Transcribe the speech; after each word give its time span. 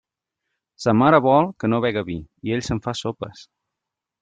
Sa 0.85 0.93
mare 1.01 1.19
no 1.19 1.25
vol 1.25 1.51
que 1.65 1.69
bega 1.85 2.03
vi 2.09 2.17
i 2.49 2.57
ell 2.57 2.67
se'n 2.71 2.83
fa 2.87 2.97
sopes. 3.03 3.47